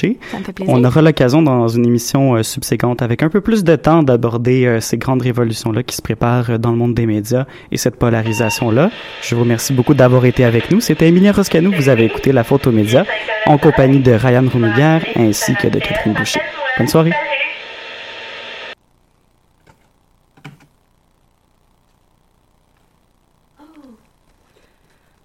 [0.00, 0.18] Boucher.
[0.30, 0.74] Ça me fait plaisir.
[0.74, 4.66] On aura l'occasion dans une émission euh, subséquente avec un peu plus de temps d'aborder
[4.66, 7.96] euh, ces grandes révolutions-là qui se préparent euh, dans le monde des médias et cette
[7.96, 8.90] polarisation-là.
[9.22, 10.80] Je vous remercie beaucoup d'avoir été avec nous.
[10.80, 11.72] C'était Emilia Roscanou.
[11.72, 13.04] Vous avez écouté La Faute aux médias
[13.46, 16.40] en compagnie de Ryan Roumiguière ainsi que de Catherine Boucher.
[16.78, 17.12] Bonne soirée.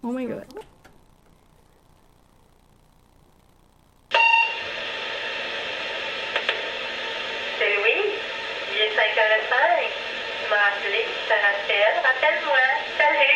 [0.04, 0.46] Oh my god.
[7.58, 7.96] C'est oui,
[8.74, 9.56] il est 5h05.
[10.44, 11.96] Tu m'as appelé, je te rappelle.
[12.04, 12.64] Rappelle-moi.
[12.98, 13.36] Salut.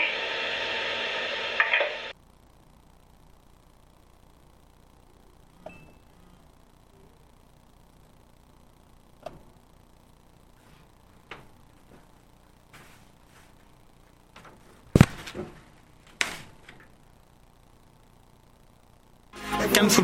[19.74, 19.90] Cannes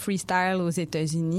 [0.00, 1.29] Freestyle aux États-Unis.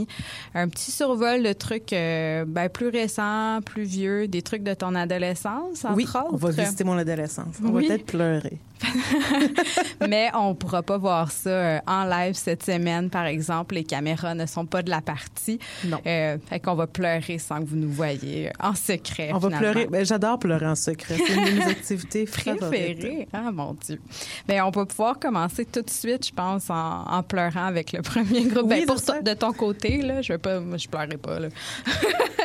[0.55, 4.95] Un petit survol de trucs euh, ben, plus récents, plus vieux, des trucs de ton
[4.95, 6.27] adolescence, entre Oui, autres?
[6.31, 7.55] on va visiter mon adolescence.
[7.63, 7.87] On Oui.
[7.87, 8.57] va peut-être pleurer.
[10.07, 13.75] Mais on pourra pas voir ça euh, en live cette semaine, par exemple.
[13.75, 15.59] Les caméras ne sont pas de la partie.
[15.85, 15.99] Non.
[16.05, 19.31] Euh, fait qu'on va pleurer sans que vous nous voyez euh, en secret.
[19.33, 19.87] On va pleurer.
[19.87, 21.15] Ben, J'adore pleurer en secret.
[21.17, 22.97] C'est une de mes activités favorites.
[22.99, 23.27] préféré.
[23.33, 23.99] Ah, mon Dieu.
[24.47, 28.01] Mais on va pouvoir commencer tout de suite, je pense, en, en pleurant avec le
[28.01, 28.63] premier groupe.
[28.65, 31.47] Oui, Ben, pour de ton côté, là, je vais pas, je pleurerai pas, là.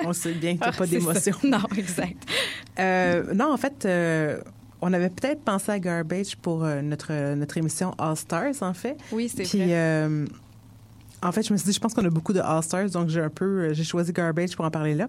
[0.04, 1.34] On sait bien que tu Ah, pas d'émotion.
[1.44, 2.22] Non, exact.
[2.78, 4.40] Euh, non, en fait, euh,
[4.80, 8.96] on avait peut-être pensé à Garbage pour euh, notre, notre émission All Stars, en fait.
[9.12, 9.68] Oui, c'est Puis, vrai.
[9.72, 10.26] euh,
[11.22, 13.08] en fait, je me suis dit, je pense qu'on a beaucoup de All Stars, donc
[13.08, 15.08] j'ai un peu, j'ai choisi Garbage pour en parler là.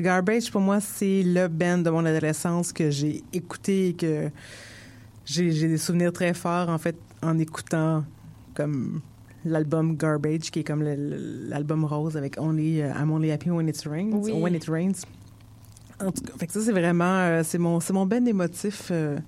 [0.00, 4.30] Garbage, pour moi, c'est le band de mon adolescence que j'ai écouté et que
[5.24, 8.04] j'ai j'ai des souvenirs très forts, en fait, en écoutant
[8.54, 9.00] comme
[9.44, 13.82] l'album Garbage, qui est comme l'album rose avec Only, euh, I'm Only Happy When It
[13.86, 14.12] Rains.
[14.12, 14.32] Oui.
[14.32, 15.04] When It Rains.
[16.00, 18.88] En tout cas, fait que ça, c'est vraiment, euh, c'est mon, c'est mon ben émotif
[18.90, 19.18] euh,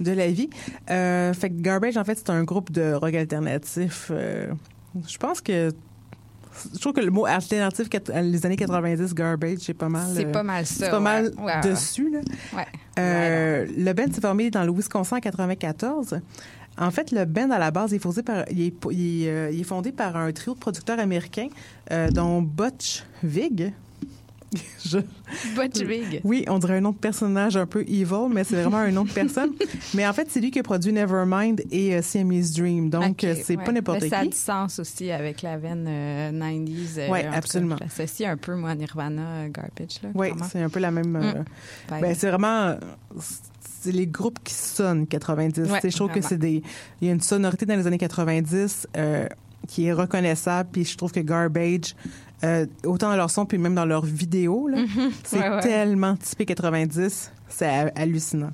[0.00, 0.50] de la vie.
[0.90, 4.10] Euh, fait que Garbage, en fait, c'est un groupe de rock alternatif.
[4.10, 5.70] je pense que,
[6.74, 10.12] je trouve que le mot alternatif, les années 90, Garbage, c'est pas mal.
[10.14, 10.84] C'est pas mal ça.
[10.84, 11.32] c'est pas mal.
[11.38, 12.20] Ouais, dessus, là.
[12.56, 12.66] Ouais.
[12.98, 16.20] Euh, le band s'est formé dans le Wisconsin en 94.
[16.78, 19.54] En fait, le band à la base il est fondé par, il est, il est,
[19.54, 21.48] il est fondé par un trio de producteurs américains,
[21.90, 23.72] euh, dont Butch Vig.
[24.84, 24.98] Je-
[25.56, 26.20] Butch Vig.
[26.24, 29.04] Oui, on dirait un nom de personnage un peu evil, mais c'est vraiment un nom
[29.04, 29.50] de personne.
[29.94, 32.90] mais en fait, c'est lui qui a produit Nevermind et euh, Siamese Dream.
[32.90, 33.64] Donc, euh, c'est ouais.
[33.64, 34.28] pas n'importe Mais Ça a qui.
[34.30, 36.98] du sens aussi avec la veine euh, 90s.
[36.98, 37.76] euh, cas, absolument.
[37.80, 40.02] J'associe un peu, moi, Nirvana, Garbage.
[40.02, 41.16] Là, Oui, c'est un peu la même.
[41.18, 41.44] Mm.
[42.00, 42.76] Ben, c'est vraiment.
[43.82, 45.60] C'est les groupes qui sonnent 90.
[45.62, 46.62] Ouais, Tu sais, je trouve que c'est des.
[47.00, 49.26] Il y a une sonorité dans les années 90 euh,
[49.68, 50.68] qui est reconnaissable.
[50.72, 51.94] Puis je trouve que Garbage,
[52.44, 54.78] euh, autant dans leur son, puis même dans leurs vidéos, là,
[55.24, 55.60] c'est Ouais, ouais.
[55.60, 57.32] tellement typé 90.
[57.48, 58.50] C'est ha- hallucinant.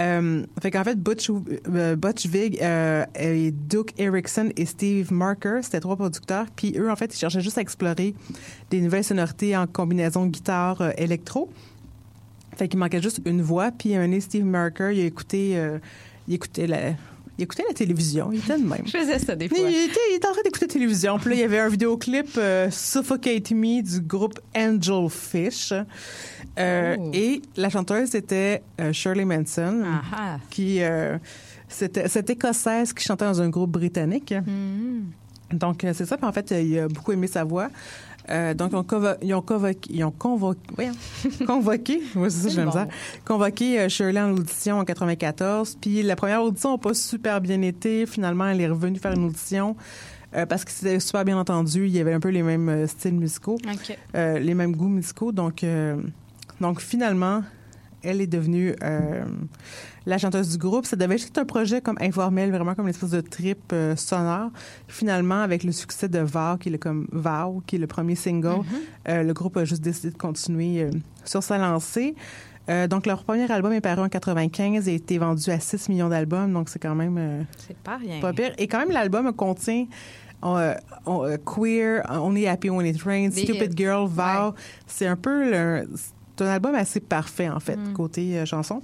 [0.00, 5.58] Euh, fait qu'en fait, Butch, euh, Butch Vig euh, et Duke Erickson et Steve Marker,
[5.62, 6.46] c'était trois producteurs.
[6.56, 8.14] Puis eux, en fait, ils cherchaient juste à explorer
[8.70, 11.50] des nouvelles sonorités en combinaison guitare-électro.
[12.56, 13.70] Fait qu'il manquait juste une voix.
[13.70, 15.78] Puis un Steve Marker, il a écouté, euh,
[16.28, 16.90] il écoutait la,
[17.38, 18.30] il écoutait la télévision.
[18.32, 18.82] Il était de même.
[18.86, 19.58] Je faisais ça des Il fois.
[19.68, 21.18] était, il était en train d'écouter la télévision.
[21.18, 25.72] Puis là, il y avait un vidéoclip euh, Suffocate Me du groupe Angel Fish.
[26.58, 27.10] Euh, Oh.
[27.14, 30.38] Et la chanteuse était euh, Shirley Manson, Ah ah.
[30.50, 30.80] qui
[31.68, 34.34] c'était cette écossaise qui chantait dans un groupe britannique.
[34.46, 35.06] Mhm.
[35.52, 36.18] Donc c'est ça.
[36.18, 37.70] Puis en fait, il a beaucoup aimé sa voix.
[38.30, 40.92] Euh, donc, ils ont, convo- ils ont convoqué, ils ont convoqué, voyons,
[41.46, 42.72] convoqué, oui, c'est ça, C'est j'aime bon.
[42.72, 42.86] ça,
[43.24, 45.76] convoqué Shirley en audition en 94.
[45.80, 48.06] Puis la première audition n'a pas super bien été.
[48.06, 49.76] Finalement, elle est revenue faire une audition
[50.34, 51.86] euh, parce que c'était super bien entendu.
[51.86, 53.58] Il y avait un peu les mêmes euh, styles musicaux,
[54.14, 55.32] euh, les mêmes goûts musicaux.
[55.32, 55.64] Donc,
[56.60, 57.42] donc finalement,
[58.02, 59.24] elle est devenue euh,
[60.06, 60.84] la chanteuse du groupe.
[60.86, 64.50] Ça devait être un projet comme informel, vraiment comme une espèce de trip euh, sonore.
[64.88, 68.14] Finalement, avec le succès de Vow, qui est le, comme Vow, qui est le premier
[68.14, 68.60] single,
[69.08, 70.88] euh, le groupe a juste décidé de continuer
[71.24, 72.14] sur sa lancée.
[72.68, 75.88] Euh, donc, leur premier album est paru en 95 et a été vendu à 6
[75.88, 78.20] millions d'albums, donc c'est quand même euh, C'est pas rien.
[78.20, 78.52] pas pire.
[78.58, 79.86] Et quand même, l'album contient
[80.44, 80.74] on-
[81.44, 83.76] Queer, Only Happy When It Rains, Stupid.
[83.76, 84.22] Girl, Vow.
[84.50, 84.54] Ouais.
[84.86, 85.88] C'est un peu le-
[86.42, 87.92] un album assez parfait, en fait, Mm.
[87.94, 88.82] côté euh, chanson.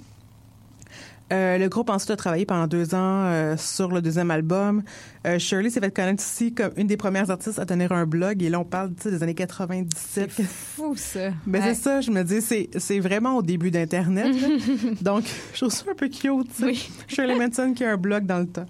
[1.31, 4.81] Euh, le groupe ensuite a travaillé pendant deux ans euh, sur le deuxième album.
[5.27, 8.41] Euh, Shirley s'est fait connaître ici comme une des premières artistes à tenir un blog.
[8.41, 10.31] Et là, on parle des années 97.
[10.35, 11.29] C'est fou, ça.
[11.45, 11.75] Ben Ouais.
[11.75, 14.25] c'est ça, je me dis, c'est, c'est vraiment au début d'Internet.
[15.03, 16.49] donc, je trouve ça un peu cute.
[16.63, 16.89] Oui.
[17.07, 18.65] Shirley Manson qui a un blog dans le temps.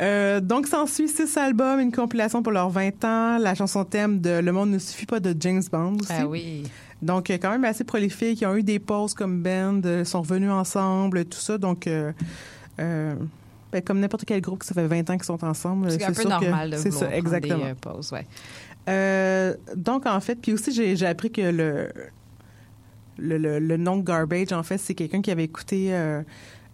[0.00, 4.40] Euh, donc, s'ensuit six albums, une compilation pour leurs 20 ans, la chanson thème de
[4.40, 6.12] Le monde ne suffit pas de James Bond aussi.
[6.12, 6.64] Ah oui.
[7.02, 8.40] Donc, euh, quand même assez prolifiques.
[8.40, 11.58] Ils ont eu des pauses comme band, euh, sont revenus ensemble, tout ça.
[11.58, 12.12] Donc, euh,
[12.80, 13.14] euh,
[13.72, 16.08] ben, comme n'importe quel groupe qui ça fait 20 ans qu'ils sont ensemble, C'est un
[16.08, 17.64] peu sûr que normal de c'est vouloir ça, exactement.
[17.66, 19.56] des pauses, ouais.
[19.76, 21.88] Donc, en fait, puis aussi, j'ai appris que le,
[23.18, 25.92] le, le, le nom Garbage, en fait, c'est quelqu'un qui avait écouté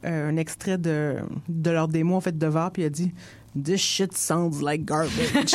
[0.04, 1.16] un extrait de,
[1.48, 3.12] de leur démo, en fait, de VAR, puis il a dit
[3.64, 5.54] «This shit sounds like garbage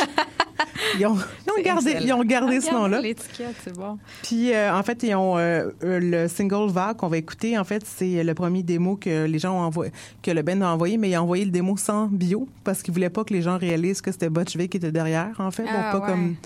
[0.98, 1.16] Ils ont,
[1.46, 3.00] ils ont gardé, ils ont gardé ce Regarde nom-là.
[3.00, 3.98] L'étiquette, c'est bon.
[4.22, 7.58] Puis, euh, en fait, ils ont euh, euh, le single VAR qu'on va écouter.
[7.58, 10.68] En fait, c'est le premier démo que les gens ont envoyé, que le band a
[10.68, 13.42] envoyé, mais il a envoyé le démo sans bio parce qu'il voulait pas que les
[13.42, 16.12] gens réalisent que c'était Butch qui était derrière, en fait, Ah, pour pas ouais.
[16.12, 16.36] comme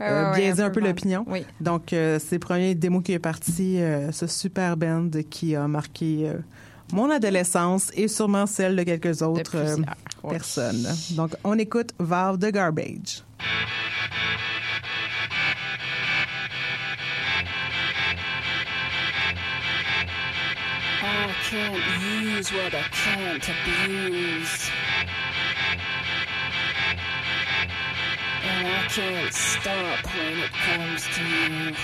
[0.00, 1.24] euh, ouais, ouais, biaiser un peu l'opinion.
[1.26, 1.44] Oui.
[1.60, 5.66] Donc, euh, c'est le premier démo qui est parti, euh, ce super band qui a
[5.66, 6.38] marqué euh,
[6.92, 9.76] mon adolescence et sûrement celle de quelques De autres euh.
[10.22, 10.32] Ouais.
[10.32, 10.86] personnes.
[11.10, 13.22] Donc, on écoute Valve de Garbage.
[21.00, 24.70] I can't use what I can't abuse.
[28.44, 31.74] And I can't stop when it comes to you.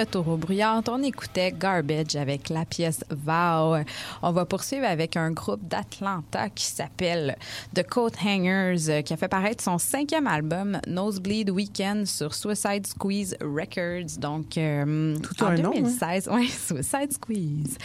[0.00, 0.88] Retour aux bruyantes.
[0.88, 3.76] On écoutait Garbage avec la pièce Vow.
[4.22, 7.36] On va poursuivre avec un groupe d'Atlanta qui s'appelle
[7.74, 12.86] The Coat Hangers, euh, qui a fait paraître son cinquième album, Nosebleed Weekend, sur Suicide
[12.86, 14.18] Squeeze Records.
[14.18, 15.80] Donc, euh, Tout en un nom, hein?
[15.80, 17.76] 2016, oui, Suicide Squeeze.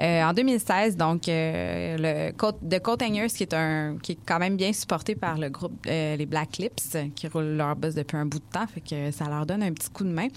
[0.00, 4.18] Euh, en 2016, donc, euh, le Coat- The Coat Hangers, qui est un, qui est
[4.26, 8.16] quand même bien supporté par le groupe les Black Lips, qui roulent leur buzz depuis
[8.18, 10.28] un bout de temps, fait que ça leur donne un petit coup de main.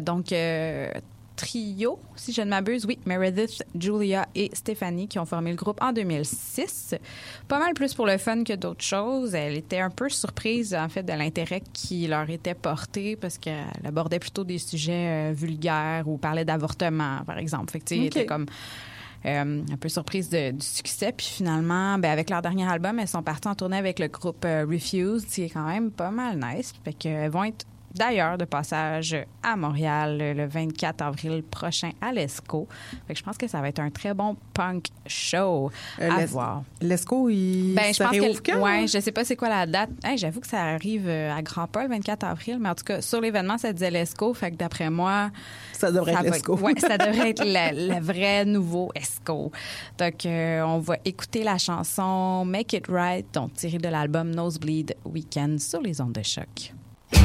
[0.00, 0.32] Donc,
[1.36, 5.82] trio, si je ne m'abuse, oui, Meredith, Julia et Stéphanie qui ont formé le groupe
[5.82, 6.94] en 2006.
[7.48, 9.34] Pas mal plus pour le fun que d'autres choses.
[9.34, 13.64] Elle était un peu surprise, en fait, de l'intérêt qui leur était porté parce qu'elle
[13.84, 17.72] abordait plutôt des sujets euh, vulgaires ou parlait d'avortement, par exemple.
[17.72, 18.46] Fait que, elle était comme
[19.26, 21.12] euh, un peu surprise de- du succès.
[21.16, 24.44] Puis finalement, ben, avec leur dernier album, elles sont parties en tournée avec le groupe
[24.44, 26.72] euh, Refused, qui est quand même pas mal nice.
[26.84, 32.66] Fait qu'elles vont être d'ailleurs de passage à Montréal le 24 avril prochain à l'ESCO.
[33.06, 35.70] Fait que je pense que ça va être un très bon punk show
[36.00, 36.62] Euh, à voir.
[36.80, 38.60] L'ESCO, il Ben, je pense réouvre que quand?
[38.62, 39.90] ouais, je sais pas c'est quoi la date.
[40.02, 42.84] Hey, j'avoue que ça arrive euh, à Grand Pas le 24 avril, mais en tout
[42.84, 45.30] cas sur l'événement ça disait l'ESCO, fait que d'après moi
[45.72, 46.56] Ça devrait être l'ESCO.
[46.58, 49.52] ouais, ça devrait être le, le vrai nouveau ESCO.
[49.98, 54.96] Donc euh, on va écouter la chanson Make It Right, donc tirée de l'album Nosebleed
[55.04, 56.72] Weekend sur les ondes de choc.
[57.12, 57.24] うん。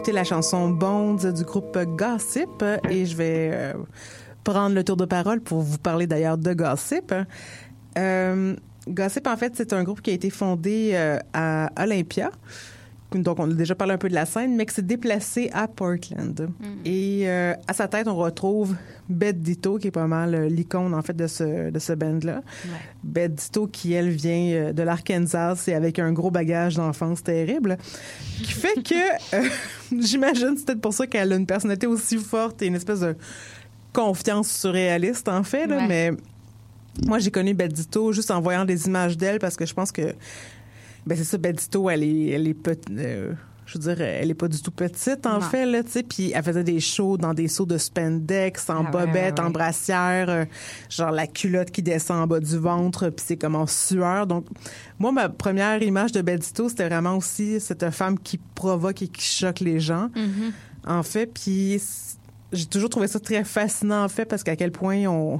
[0.00, 3.74] Écouté la chanson Bones du groupe Gossip et je vais euh,
[4.44, 7.12] prendre le tour de parole pour vous parler d'ailleurs de Gossip.
[7.98, 8.56] Euh,
[8.88, 12.30] Gossip, en fait, c'est un groupe qui a été fondé euh, à Olympia.
[13.12, 15.66] Donc, on a déjà parlé un peu de la scène, mais qui s'est déplacé à
[15.66, 16.48] Portland.
[16.84, 18.76] Et euh, à sa tête, on retrouve
[19.08, 22.42] Beth Ditto, qui est pas mal euh, l'icône, en fait, de ce, de ce band-là.
[23.02, 27.78] Beth Ditto, qui, elle, vient euh, de l'Arkansas et avec un gros bagage d'enfance terrible,
[28.42, 28.94] qui fait que,
[29.36, 29.48] euh,
[30.00, 33.16] j'imagine, c'est peut-être pour ça qu'elle a une personnalité aussi forte et une espèce de
[33.92, 35.86] confiance surréaliste, en fait, là, Ouais.
[35.88, 36.10] mais
[37.06, 39.90] moi, j'ai connu Beth Ditto juste en voyant des images d'elle parce que je pense
[39.90, 40.14] que,
[41.10, 43.32] ben c'est ça, Beth Ditto, elle est, elle est peut- euh,
[43.66, 45.40] je veux dire, elle est pas du tout petite, en Non.
[45.42, 48.84] fait, là, tu sais, puis elle faisait des shows dans des sauts de spandex, en
[48.86, 50.44] Ah bobette, ouais, en brassière, euh,
[50.88, 54.26] genre la culotte qui descend en bas du ventre, puis c'est comme en sueur.
[54.26, 54.46] Donc,
[54.98, 59.08] moi, ma première image de Beth Ditto, c'était vraiment aussi cette femme qui provoque et
[59.08, 60.52] qui choque les gens, Mm-hmm.
[60.88, 61.80] en fait, puis
[62.52, 65.38] j'ai toujours trouvé ça très fascinant, en fait, parce qu'à quel point on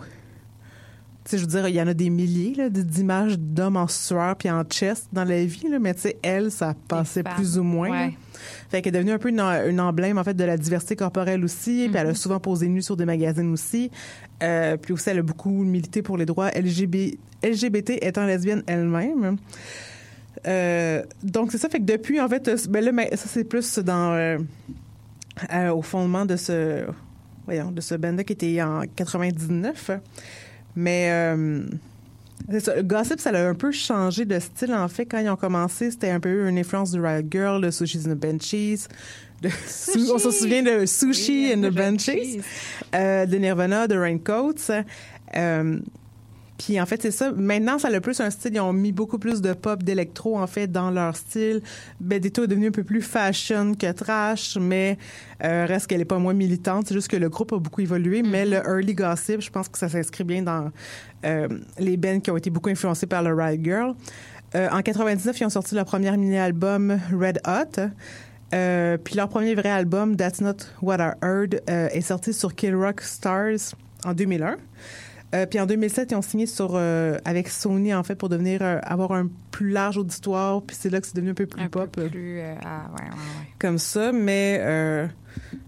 [1.31, 4.37] sais, je veux dire, il y en a des milliers là, d'images d'hommes en sueur
[4.37, 7.63] puis en chest dans la vie, là, mais tu sais, elle, ça passait plus ou
[7.63, 7.91] moins.
[7.91, 8.17] Ouais.
[8.71, 11.45] Fait qu'elle est devenue un peu une, une emblème, en fait, de la diversité corporelle
[11.45, 11.89] aussi.
[11.91, 13.91] Puis elle a souvent posé nue sur des magazines aussi.
[14.43, 19.37] Euh, puis aussi, elle a beaucoup milité pour les droits LGB, LGBT étant lesbienne elle-même.
[20.47, 21.69] Euh, donc, c'est ça.
[21.69, 24.15] Fait que depuis, en fait, euh, ben là, ça, c'est plus dans...
[24.15, 24.39] euh,
[25.73, 26.85] au fondement de ce...
[27.47, 29.91] Voyons, de ce band-là qui était en 99.
[30.77, 31.11] Mais...
[31.11, 31.63] euh,
[32.59, 32.77] ça.
[32.77, 35.07] Le gossip, ça a un peu changé de style, en fait.
[35.07, 38.11] Quand ils ont commencé, c'était un peu une influence du Riot Girl, de Sushi's and
[38.11, 38.87] the Benchies.
[39.43, 39.49] De,
[40.13, 41.73] on se souvient de Sushi Oui, and the.
[41.73, 42.41] Benchies.
[42.95, 44.71] Euh, de Nirvana, de Raincoats.
[45.37, 45.79] Euh,
[46.61, 47.33] puis en fait, c'est ça.
[47.33, 48.55] Maintenant, ça a plus un style.
[48.55, 51.63] Ils ont mis beaucoup plus de pop, d'électro, en fait, dans leur style.
[52.01, 54.99] Benedetto est devenu un peu plus fashion que trash, mais
[55.43, 56.89] euh, reste qu'elle est pas moins militante.
[56.89, 58.23] C'est juste que le groupe a beaucoup évolué.
[58.23, 60.71] Mais le early gossip, je pense que ça s'inscrit bien dans
[61.25, 63.95] euh, les bands qui ont été beaucoup influencés par le Riot Girl.
[64.55, 67.89] Euh, en 99, ils ont sorti leur premier mini-album Red Hot.
[68.53, 72.55] Euh, puis leur premier vrai album, That's Not What I Heard, euh, est sorti sur
[72.55, 74.57] Kill Rock Stars en 2001.
[75.35, 78.63] Euh, puis en 2007, ils ont signé sur euh, avec Sony en fait pour devenir
[78.63, 80.63] euh, avoir un plus large auditoire.
[80.63, 82.41] Puis c'est là que c'est devenu un peu plus Un pop peu plus...
[82.41, 83.47] euh, ah, ouais, ouais, ouais.
[83.59, 84.13] comme ça.
[84.13, 85.09] Mais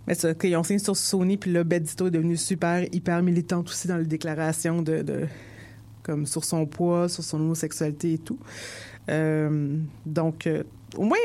[0.07, 1.37] mais ça, qu'ils ont signé sur Sony.
[1.37, 5.27] Puis là, Bedito est devenue super hyper militante aussi dans les déclarations de, de
[6.03, 8.39] comme sur son poids, sur son homosexualité et tout.
[9.09, 10.49] Donc
[10.97, 11.19] au moins,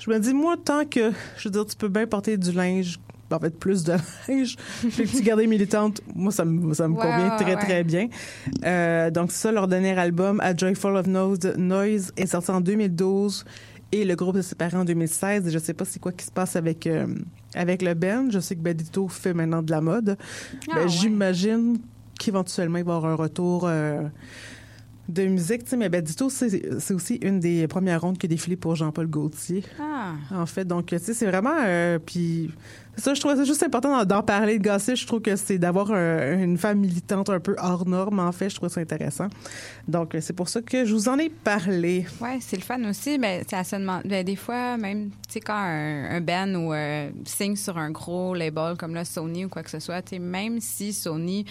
[0.00, 2.98] je me dis moi tant que je veux dire, tu peux bien porter du linge
[3.30, 3.92] en fait plus de
[4.28, 7.54] linge puis que tu gardes militante moi ça me ça me Ouais, convient ouais, très
[7.54, 7.62] ouais.
[7.62, 8.08] très bien.
[8.64, 12.60] Euh, donc c'est ça leur dernier album A Joyful of Noise, Noise est sorti en
[12.60, 13.44] 2012
[13.92, 16.30] et le groupe s'est séparé en 2016 et je sais pas c'est quoi qui se
[16.30, 17.06] passe avec euh,
[17.54, 18.28] avec le band.
[18.30, 20.16] Je sais que Bedito fait maintenant de la mode.
[20.70, 21.78] Ah, Ben, j'imagine
[22.18, 24.02] qu'éventuellement il va y avoir un retour euh,
[25.08, 28.28] de musique tu sais mais Bedito c'est c'est aussi une des premières rondes qui a
[28.28, 30.64] défilé pour Jean-Paul Gaultier Ah, en fait.
[30.66, 31.54] Donc, tu sais, c'est vraiment...
[31.64, 32.50] euh, puis
[32.96, 34.96] ça, je trouve ça juste important d'en- parler de gossip.
[34.96, 38.50] Je trouve que c'est d'avoir un- une femme militante un peu hors norme, en fait.
[38.50, 39.28] Je trouve ça intéressant.
[39.86, 42.06] Donc, c'est pour ça que je vous en ai parlé.
[42.20, 43.18] ouais, c'est le fun aussi.
[43.18, 44.08] Mais à se demander.
[44.08, 47.90] ben, des fois, même, tu sais, quand un, un band ou euh, signe sur un
[47.90, 51.44] gros label comme là, Sony ou quoi que ce soit, tu sais, même si Sony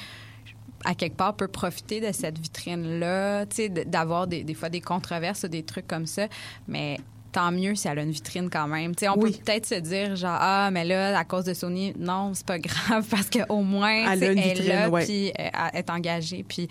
[0.89, 4.53] à quelque part peut profiter de cette vitrine là, tu sais, d- d'avoir des, des
[4.53, 6.27] fois des controverses ou des trucs comme ça,
[6.67, 6.97] mais
[7.33, 8.95] tant mieux si elle a une vitrine quand même.
[8.95, 9.31] Tu sais, on Oui.
[9.33, 12.57] peut peut-être se dire genre ah mais là à cause de Sony non c'est pas
[12.57, 15.05] grave parce que au moins Elle a une elle est vitrine, là ouais.
[15.05, 16.69] puis euh, elle est engagée puis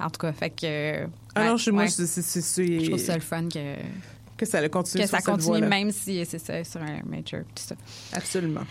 [0.00, 1.04] en tout cas fait que
[1.34, 1.88] Ah ouais, je, moi, ouais.
[1.90, 2.06] c'est-
[2.56, 3.74] je trouve ça le fun que
[4.38, 7.00] que ça a continué que sur ça cette continue même si c'est ça sur un
[7.04, 7.74] major tout ça.
[8.14, 8.62] Absolument.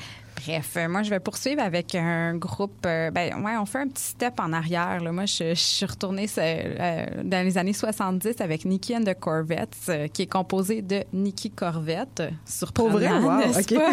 [0.46, 2.86] Bref, euh, moi, je vais poursuivre avec un groupe.
[2.86, 5.00] euh, ben, ouais, on fait un petit step en arrière.
[5.02, 5.12] Là.
[5.12, 9.76] Moi, je, je suis retournée euh, dans les années 70 avec Nikki and the Corvettes,
[9.90, 13.10] euh, qui est composé de Nikki Corvette, surprenant, Pour vrai?
[13.20, 13.80] Wow, n'est-ce OK.
[13.80, 13.92] pas?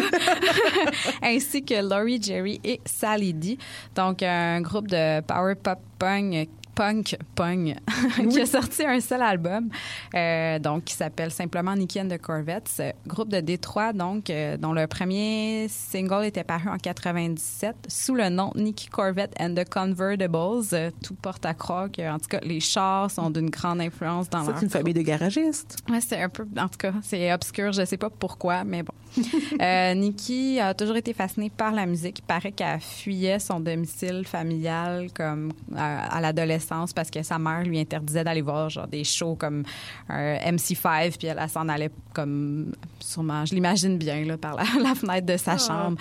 [1.27, 3.57] ainsi que Laurie Jerry et Sally D.
[3.95, 6.47] Donc, un groupe de power pop punk.
[6.75, 7.73] Punk, punk,
[8.29, 9.69] qui a sorti un seul album,
[10.13, 14.57] euh, donc qui s'appelle simplement Nikki and the Corvettes, euh, groupe de Détroit, donc euh,
[14.57, 19.63] dont le premier single était paru en 97 sous le nom Nikki Corvette and the
[19.69, 20.91] Convertibles.
[21.01, 24.43] Tout porte à croire que, en tout cas, les chars sont d'une grande influence dans
[24.43, 25.77] C'est une famille de garagistes.
[25.89, 27.71] Ouais, c'est un peu, en tout cas, c'est obscur.
[27.71, 28.93] Je sais pas pourquoi, mais bon.
[29.61, 32.19] euh, Nikki a toujours été fascinée par la musique.
[32.19, 36.64] Il paraît qu'elle fuyait son domicile familial comme à, à l'adolescence
[36.95, 39.63] parce que sa mère lui interdisait d'aller voir genre des shows comme
[40.09, 44.63] un MC5 puis elle, elle s'en allait comme sûrement, je l'imagine bien là par la,
[44.81, 45.57] la fenêtre de sa Ah.
[45.57, 45.97] chambre.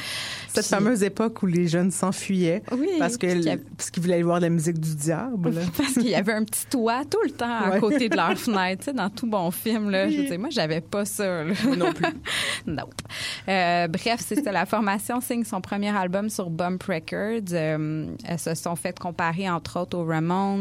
[0.48, 3.26] Cette Puis- fameuse époque où les jeunes s'enfuyaient Oui, parce que
[3.76, 5.52] parce qu'ils voulaient aller voir la musique du diable.
[5.76, 7.80] Parce qu'il y avait un petit toit tout le temps à Ouais.
[7.80, 9.90] côté de leur fenêtre, dans tout bon film.
[9.90, 10.08] Là.
[10.08, 10.26] Je Oui.
[10.28, 11.44] dire, moi, j'avais pas ça.
[11.44, 11.52] là.
[11.76, 12.06] non plus.
[12.66, 12.84] non.
[13.48, 14.52] Euh, bref, ça.
[14.52, 17.52] La formation signe son premier album sur Bump Records.
[17.52, 20.53] Euh, elles se sont fait comparer, entre autres, aux Ramones,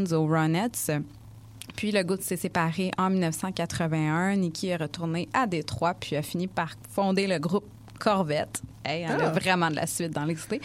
[1.76, 4.36] Puis le groupe s'est séparé en 1981.
[4.36, 7.66] Nikki est retournée à Détroit, puis a fini par fonder le groupe
[8.04, 8.62] Corvette.
[8.86, 9.30] Hey, on a Ah.
[9.30, 10.60] vraiment de la suite dans l'extrait.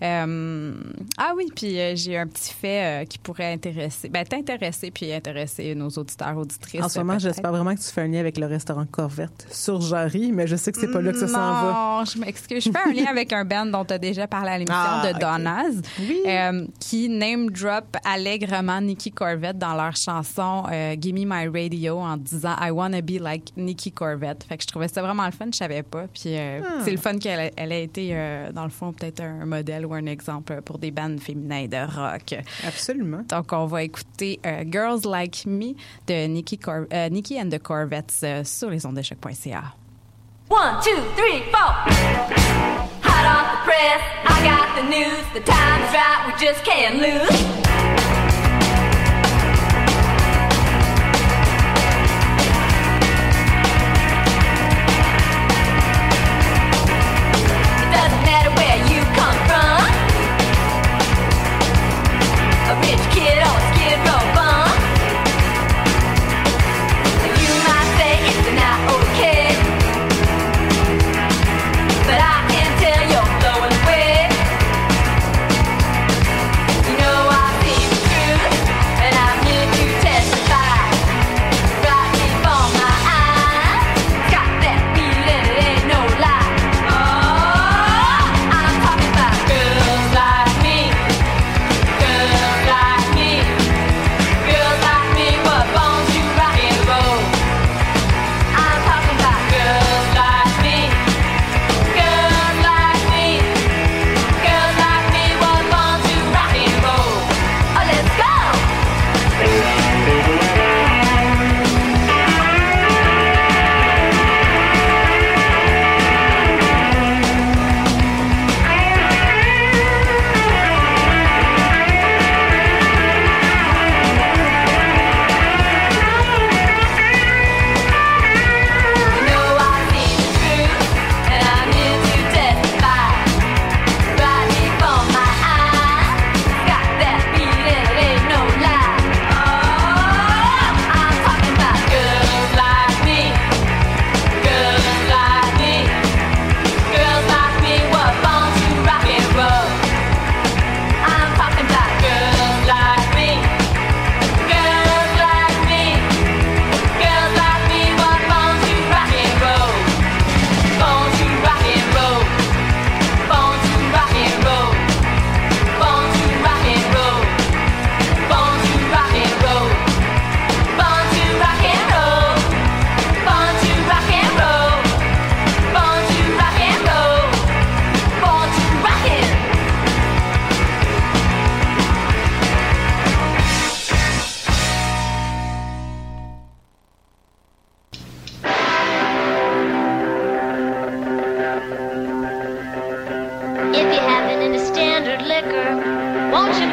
[0.00, 0.74] Euh,
[1.18, 5.12] ah oui, puis euh, j'ai un petit fait euh, qui pourrait intéresser, ben t'intéresser puis
[5.12, 6.80] intéresser nos auditeurs auditrices.
[6.80, 9.80] En ce moment, j'espère vraiment que tu fais un lien avec le restaurant Corvette sur
[9.80, 11.72] Jarry, mais je sais que c'est pas là que ça s'en va.
[11.98, 12.62] Non, je m'excuse.
[12.64, 15.02] Je fais un lien avec un band dont tu as déjà parlé à l'émission Ah,
[15.10, 15.20] de ok.
[15.20, 16.20] Donnas, Oui.
[16.28, 20.62] euh, qui name drop allègrement Nikki Corvette dans leur chanson
[21.00, 24.44] Gimme My Radio en disant I wanna be like Nikki Corvette.
[24.48, 26.04] Fait que je trouvais ça vraiment le fun, je savais pas.
[26.14, 26.83] Puis Ah.
[26.84, 29.94] C'est le fun qu'elle elle a été, euh, dans le fond, peut-être un modèle ou
[29.94, 32.34] un exemple pour des bandes féminines de rock.
[32.66, 33.22] Absolument.
[33.28, 35.74] Donc, on va écouter euh, Girls Like Me
[36.06, 39.62] de Nikki, Cor- euh, Nikki and the Corvettes euh, sur les ondes de choc.ca.
[40.50, 41.74] One, two, three, four.
[43.02, 45.24] Hot off the press, I got the news.
[45.32, 47.73] The time's right, we just can't lose.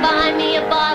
[0.02, 0.91] buy me a bottle.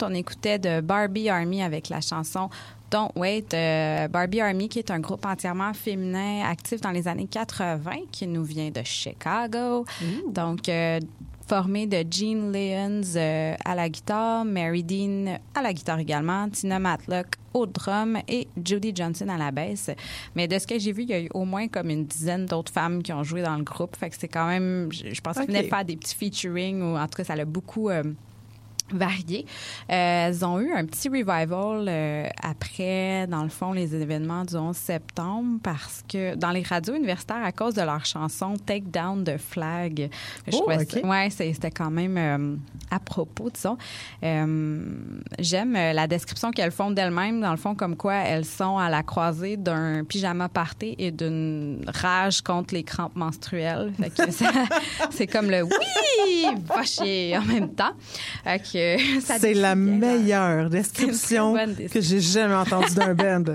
[0.00, 2.48] on écoutait de Barbie Army avec la chanson
[2.92, 7.26] Don't Wait, euh, Barbie Army, qui est un groupe entièrement féminin actif dans les années
[7.26, 9.86] 80, qui nous vient de Chicago.
[10.28, 11.00] Donc, euh,
[11.48, 16.78] formé de Jean Lyons euh, à la guitare, Mary Dean à la guitare également, Tina
[16.78, 19.90] Matlock au drum et Judy Johnson à la baisse.
[20.34, 22.44] Mais de ce que j'ai vu, il y a eu au moins comme une dizaine
[22.44, 23.96] d'autres femmes qui ont joué dans le groupe.
[23.96, 25.46] Fait que c'est quand même, je, pense okay.
[25.46, 27.88] qu'ils venaient faire des petits featuring ou en tout cas, ça l'a beaucoup
[28.92, 29.46] varié.
[29.90, 34.56] Euh, elles ont eu un petit revival euh, après, dans le fond, les événements du
[34.56, 39.24] 11 septembre parce que dans les radios universitaires, à cause de leur chanson Take Down
[39.24, 40.10] the Flag,
[40.46, 40.68] je Oh,
[41.08, 42.56] ouais, c'était quand même euh,
[42.90, 43.76] à propos, disons.
[44.22, 44.80] Euh,
[45.38, 49.02] J'aime la description qu'elles font d'elles-mêmes, dans le fond, comme quoi elles sont à la
[49.02, 53.92] croisée d'un pyjama party et d'une rage contre les crampes menstruelles.
[55.10, 57.92] C'est comme le oui, va chier en même temps.
[58.96, 61.54] Que ça C'est la meilleure description
[61.92, 63.54] que j'ai jamais entendue d'un band.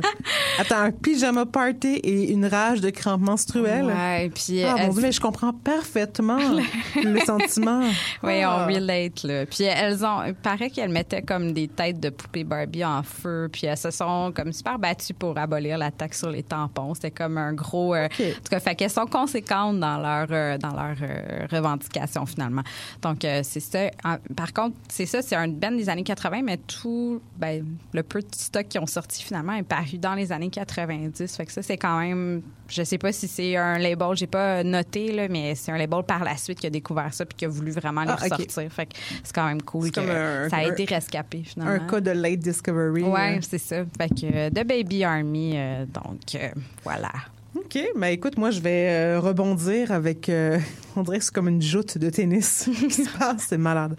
[0.59, 3.85] Attends, un pyjama party et une rage de crampes menstruelles.
[3.85, 6.39] Ouais, puis ah, elles- mon Dieu, mais je comprends parfaitement
[6.95, 7.81] le sentiment.
[8.23, 8.65] Oui, Ah.
[8.67, 9.45] on relate, là.
[9.45, 13.49] Puis elles ont, il paraît qu'elles mettaient comme des têtes de poupées Barbie en feu,
[13.51, 16.93] puis elles se sont comme super battues pour abolir la taxe sur les tampons.
[16.93, 18.19] C'était comme un gros, euh, OK.
[18.21, 22.61] en tout cas, fait qu'elles sont conséquentes dans leur, euh, dans leur euh, revendication finalement.
[23.01, 23.89] Donc euh, c'est ça.
[24.35, 28.19] Par contre, c'est ça, c'est un band des années 80, mais tout, ben, le peu
[28.21, 31.35] de stock qui ont sorti finalement est paru dans les années 90.
[31.35, 34.63] Fait que ça, c'est quand même, je sais pas si c'est un label, j'ai pas
[34.63, 37.45] noté là, mais c'est un label par la suite qui a découvert ça puis qui
[37.45, 38.71] a voulu vraiment les Ah, ressortir.
[38.71, 41.71] Fait que c'est quand même cool que un- ça a été rescapé finalement.
[41.73, 43.03] Un cas de late discovery.
[43.03, 43.41] Ouais, euh.
[43.41, 43.83] c'est ça.
[43.97, 46.49] Fait que euh, The Baby Army, euh, donc euh,
[46.83, 47.11] voilà.
[47.55, 47.77] OK.
[47.95, 50.29] Ben écoute, moi, je vais euh, rebondir avec.
[50.29, 50.59] euh,
[50.95, 53.45] on dirait que c'est comme une joute de tennis qui se passe.
[53.49, 53.97] C'est malade.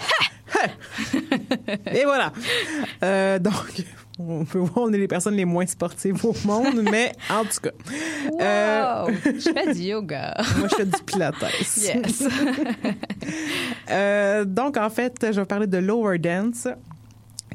[1.94, 2.32] Et voilà.
[3.02, 3.84] Euh, donc,
[4.18, 7.60] on peut voir, on est les personnes les moins sportives au monde, mais en tout
[7.62, 7.70] cas.
[8.40, 10.34] euh, je fais du yoga.
[10.58, 11.34] moi, je fais du pilates.
[11.76, 12.24] Yes.
[13.90, 16.66] Euh, donc, en fait, je vais parler de Lower Dance,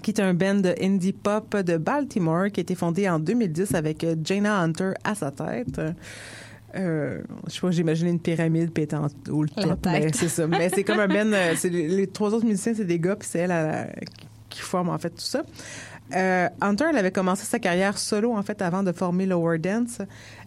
[0.03, 3.73] qui est un band de indie pop de Baltimore qui a été fondé en 2010
[3.73, 5.81] avec euh, Jana Hunter à sa tête.
[6.75, 10.47] Euh, je sais pas, j'imagine une pyramide le La top, mais c'est ça.
[10.47, 13.27] Mais c'est comme un band, c'est les, les trois autres musiciens, c'est des gars, puis
[13.31, 13.89] c'est elle,
[14.49, 15.43] qui forme en fait tout ça.
[16.15, 19.99] Euh, Hunter, elle avait commencé sa carrière solo en fait avant de former Lower Dance.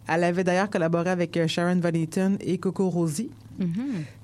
[0.09, 3.31] Elle avait d'ailleurs collaboré avec Sharon Van Eaton et Coco Rosie.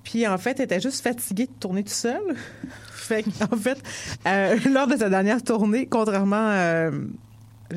[0.05, 2.21] Puis en fait, elle était juste fatiguée de tourner tout seul.
[2.93, 3.79] fait en fait,
[4.27, 6.91] euh, lors de sa dernière tournée, contrairement, euh,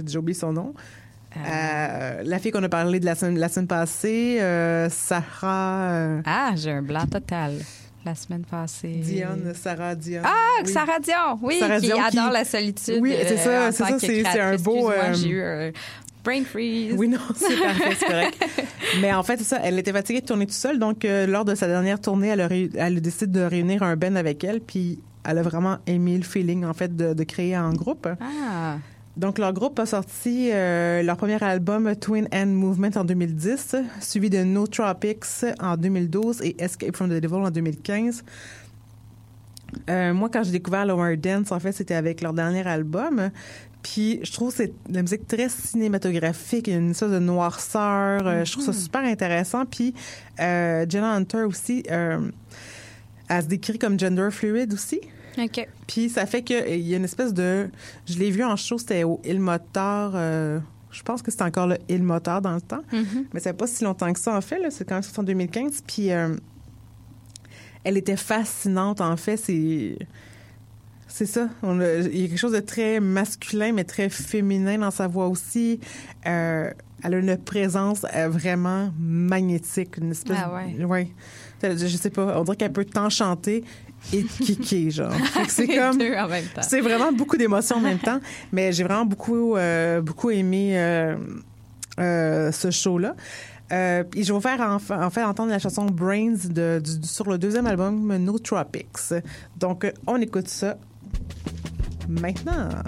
[0.05, 0.73] j'ai oublié son nom,
[1.37, 6.21] euh, la fille qu'on a parlé de la semaine, la semaine passée, euh, Sarah euh,
[6.25, 7.53] Ah, j'ai un blanc total
[8.05, 8.97] la semaine passée.
[9.03, 10.21] Dionne, Sarah Dionne.
[10.25, 10.71] Ah, Oui.
[10.71, 12.99] Sarah Dion, oui, Sarah qui Dion qui- adore la solitude.
[13.01, 15.73] Oui, c'est ça, c'est ça, c'est- un beau, J'ai eu
[16.25, 16.95] brain freeze.
[16.97, 18.45] Oui, non, c'est parfait, c'est correct.
[19.01, 20.79] Mais en fait, c'est ça, elle était fatiguée de tourner toute seule.
[20.79, 24.43] Donc, euh, lors de sa dernière tournée, elle a, décidé de réunir un band avec
[24.43, 24.59] elle.
[24.59, 28.07] Puis, elle a vraiment aimé le feeling, en fait, de, de créer un groupe.
[28.19, 28.77] Ah,
[29.15, 34.29] Donc, leur groupe a sorti euh, leur premier album Twin End Movement en 2010, suivi
[34.29, 38.23] de No Tropics en 2012 et Escape from the Devil en 2015.
[39.89, 43.29] Euh, moi, quand j'ai découvert Lower Dance, en fait, c'était avec leur dernier album.
[43.85, 47.19] Puis, je trouve que c'est la musique très cinématographique, il y a une sorte de
[47.19, 48.25] noirceur.
[48.25, 49.63] euh, Je trouve ça super intéressant.
[49.67, 49.93] Puis,
[50.39, 52.31] euh, Jenna Hunter aussi, euh,
[53.29, 55.01] elle se décrit comme gender fluid aussi.
[55.37, 55.67] OK.
[55.85, 57.69] Puis ça fait qu'il y a une espèce de...
[58.07, 59.39] Je l'ai vu en show, c'était au Il
[60.15, 60.59] euh,
[60.89, 62.81] je pense que c'était encore le Il Moteur dans le temps.
[63.33, 64.59] Mais ça fait pas si longtemps que ça, en fait.
[64.71, 65.83] C'est quand même en 2015.
[65.85, 66.35] Puis euh,
[67.83, 69.37] elle était fascinante, en fait.
[69.37, 69.95] C'est...
[71.17, 71.47] C'est ça.
[71.63, 75.07] On a- il y a quelque chose de très masculin, mais très féminin dans sa
[75.07, 75.79] voix aussi.
[76.27, 76.69] Euh,
[77.03, 79.95] elle a une présence euh, vraiment magnétique.
[79.97, 80.83] Une espèce Ah ouais.
[80.83, 81.07] ouais.
[81.63, 82.37] Je sais pas.
[82.37, 83.63] On dirait qu'elle peut t'enchanter
[84.11, 85.13] et te kicker, genre.
[85.47, 85.97] C'est comme...
[85.99, 86.61] deux en même temps.
[86.61, 88.19] C'est vraiment beaucoup d'émotions en même temps,
[88.51, 90.73] mais j'ai vraiment beaucoup, euh, beaucoup aimé
[91.97, 93.15] ce show-là.
[93.71, 97.07] Euh, puis je vais vous faire en, en fait entendre la chanson Brains de, du-
[97.07, 99.13] sur le deuxième album No Tropics.
[99.57, 100.77] Donc, on écoute ça
[102.07, 102.83] maintenant.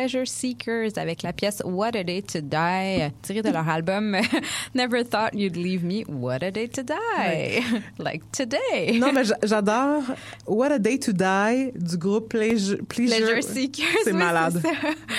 [0.00, 4.14] Pleasure Seekers avec la pièce What a Day to Die, euh, tirée de leur album
[4.14, 4.22] euh,
[4.74, 6.04] Never Thought You'd Leave Me.
[6.08, 7.60] What a Day to Die.
[7.98, 8.98] like today.
[8.98, 10.02] Non, mais j'a- j'adore
[10.46, 13.84] What a Day to Die du groupe Pleasure, Pleasure Seekers.
[14.04, 14.62] C'est oui, malade.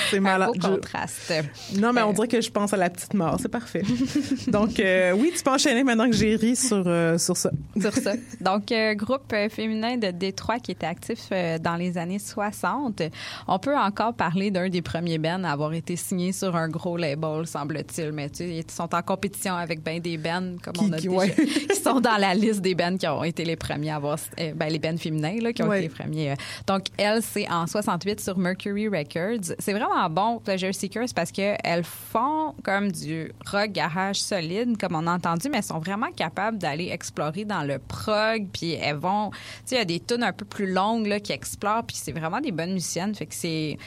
[0.09, 0.47] C'est malade.
[0.49, 1.31] Beau Je- contraste.
[1.77, 3.37] Non, mais Euh, on dirait que je pense à la petite mort.
[3.39, 3.83] C'est parfait.
[4.47, 7.51] Donc, euh, oui, tu peux enchaîner maintenant que j'ai ri sur, euh, sur ça.
[7.79, 8.13] sur ça.
[8.39, 13.03] Donc, euh, groupe euh, féminin de Détroit qui était actif euh, dans les années 60.
[13.47, 16.97] On peut encore parler d'un des premiers bands à avoir été signé sur un gros
[16.97, 18.11] label, semble-t-il.
[18.11, 20.97] Mais tu sais, ils sont en compétition avec ben des bands, comme Qui- on a
[20.97, 21.35] qui- déjà, ouais.
[21.69, 24.53] qui sont dans la liste des bands qui ont été les premiers à avoir, euh,
[24.55, 25.79] ben, les bands féminins, là, qui ont Ouais.
[25.83, 26.31] été les premiers.
[26.31, 26.35] euh.
[26.67, 29.55] Donc, elle, c'est en 68 sur Mercury Records.
[29.59, 35.07] C'est vraiment bon, Pleasure Seekers, parce qu'elles font comme du rock garage solide, comme on
[35.07, 39.29] a entendu, mais elles sont vraiment capables d'aller explorer dans le prog, puis elles vont...
[39.31, 41.95] Tu sais, il y a des tunes un peu plus longues là, qui explorent, puis
[41.95, 43.77] c'est vraiment des bonnes musiciennes, fait que c'est...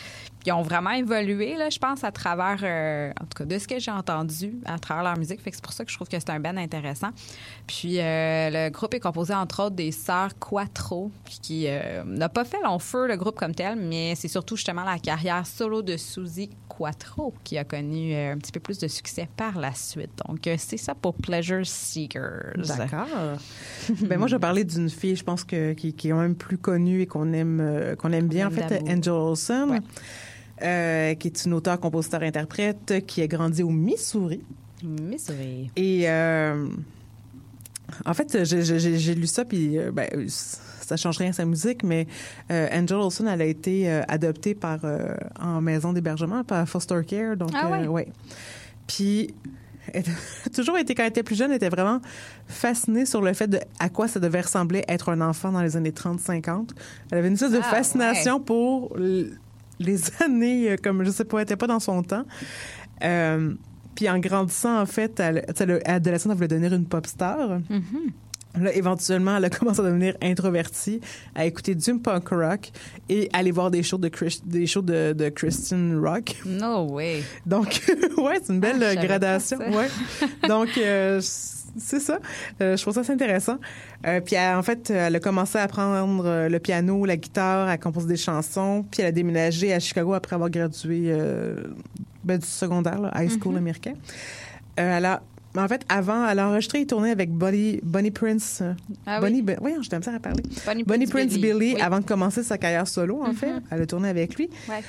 [0.47, 3.66] Ils ont vraiment évolué, là, je pense, à travers, euh, en tout cas, de ce
[3.66, 5.40] que j'ai entendu, à travers leur musique.
[5.40, 7.11] Fait que c'est pour ça que je trouve que c'est un band intéressant.
[7.66, 12.45] Puis euh, le groupe est composé, entre autres, des sœurs Quattro, qui euh, n'a pas
[12.45, 15.97] fait long feu, le groupe comme tel, mais c'est surtout justement la carrière solo de
[15.97, 20.11] Suzy Quattro qui a connu un petit peu plus de succès par la suite.
[20.28, 22.55] Donc, c'est ça pour Pleasure Seekers.
[22.57, 23.07] D'accord.
[24.03, 26.34] ben moi, je vais parler d'une fille, je pense que qui, qui est quand même
[26.34, 28.49] plus connue et qu'on aime qu'on aime bien.
[28.49, 28.82] En aime fait.
[28.88, 29.80] Angel Olsen,
[30.64, 34.40] euh, qui est une auteure, compositeur, interprète, qui a grandi au Missouri.
[34.82, 35.70] Missouri.
[35.76, 36.66] Et euh,
[38.04, 42.06] en fait, j'ai- lu ça, puis euh, ben, ça change rien à sa musique, mais
[42.50, 44.80] euh, Angel Olsen, elle a été adoptée par
[45.40, 47.86] en maison d'hébergement par foster care, donc Ah ouais?
[47.86, 48.08] ouais.
[48.86, 49.34] Puis
[49.92, 50.02] elle
[50.46, 52.00] a toujours été quand elle était plus jeune, elle était vraiment
[52.46, 55.76] fascinée sur le fait de à quoi ça devait ressembler être un enfant dans les
[55.76, 56.70] années 30-50.
[57.10, 58.94] Elle avait une sorte de Ah, fascination pour
[59.78, 62.24] les années euh, comme je sais pas, elle était pas dans son temps.
[63.02, 63.52] Euh,
[63.94, 67.06] puis en grandissant, en fait, elle, tu sais, le- adolescente, elle voulait devenir une pop
[67.06, 67.60] star.
[68.60, 71.00] Là, éventuellement, elle a commencé à devenir introvertie,
[71.34, 72.70] à écouter du punk rock
[73.08, 76.36] et aller voir des shows de, Chris- des shows de, de Christian rock.
[76.46, 77.22] No way.
[77.46, 77.82] Donc,
[78.18, 79.58] ouais, c'est une belle Ah, gradation.
[79.58, 79.88] Ouais.
[80.48, 81.20] Donc, euh,
[81.78, 82.18] c'est ça.
[82.60, 83.58] Euh, je trouve ça assez intéressant.
[84.06, 87.68] Euh, puis, elle- en fait, elle a commencé à apprendre euh, le piano, la guitare,
[87.68, 88.84] à composer des chansons.
[88.90, 91.56] Puis, elle a déménagé à Chicago après avoir gradué euh,
[92.24, 93.58] ben, du secondaire, là, high school Mhm.
[93.58, 93.94] américain.
[94.76, 95.22] Elle a
[95.56, 98.60] en fait, avant, elle a enregistré et tourné avec Bonnie, Bonnie Prince.
[99.06, 99.20] Ah oui.
[99.20, 100.42] Bonnie, Ben- voyons, je t'aime ça à parler.
[100.66, 101.80] Bonnie Bonnie Prince Prince Billy, Billy, oui.
[101.80, 103.34] avant de commencer sa carrière solo, en Mhm.
[103.36, 103.52] fait.
[103.70, 104.50] Elle a tourné avec lui.
[104.68, 104.82] Ouais.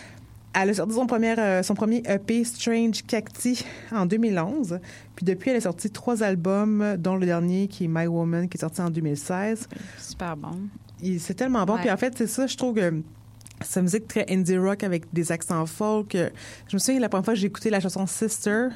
[0.58, 4.80] Elle a sorti son premier, euh, son premier EP Strange Cacti en 2011.
[5.16, 8.58] Puis depuis, elle a sorti trois albums, dont le dernier qui est My Woman, qui
[8.58, 9.68] est sorti en 2016.
[9.99, 10.62] Super bon.
[11.20, 11.74] C'est tellement bon.
[11.76, 11.82] Ouais.
[11.82, 13.01] Puis en fait, c'est ça, je trouve que
[13.62, 16.16] sa musique très indie rock avec des accents folk.
[16.16, 16.30] euh,
[16.70, 18.68] Je me souviens la première fois que j'ai écouté la chanson Sister.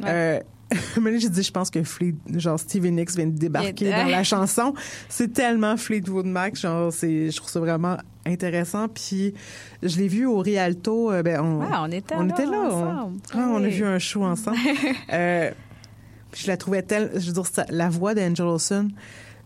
[0.00, 0.06] Ouais.
[0.08, 0.40] Euh,
[1.00, 4.24] mais j'ai dit, je pense que Fleet, genre Stevie Nicks vient de débarquer dans la
[4.24, 4.74] chanson.
[5.08, 7.96] C'est tellement Fleetwood Mac, genre, c'est, je trouve ça vraiment
[8.26, 8.88] intéressant.
[8.88, 9.34] Puis,
[9.82, 11.12] je l'ai vu au Rialto.
[11.12, 12.68] euh, ben, on, Ouais, on était on là était là.
[12.72, 13.12] on-.
[13.34, 14.56] Ah, on a vu un show ensemble.
[15.12, 15.50] Euh,
[16.34, 18.90] je la trouvais telle, je veux dire, ça- la voix d'Angel Olsen.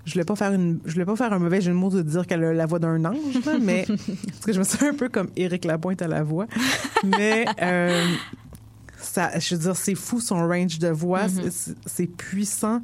[0.06, 2.00] Je voulais pas faire une, je voulais pas faire un mauvais jeu de mots de
[2.00, 4.94] dire qu'elle a la voix d'un ange, là, mais parce que je me sens un
[4.94, 6.46] peu comme Éric Lapointe à la voix.
[7.04, 8.06] Mais euh,
[8.96, 11.50] ça, je veux dire, c'est fou son range de voix, Mm-hmm.
[11.50, 12.80] c'est- c'est puissant.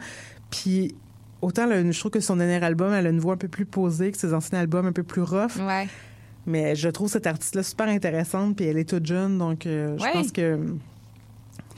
[0.50, 0.94] Puis
[1.44, 4.10] autant je trouve que son dernier album, elle a une voix un peu plus posée
[4.12, 5.56] que ses anciens albums un peu plus rough.
[5.60, 5.88] Ouais.
[6.46, 10.02] Mais je trouve cette artiste-là super intéressante, puis elle est toute jeune, donc euh, je
[10.02, 10.12] Ouais.
[10.12, 10.58] pense que.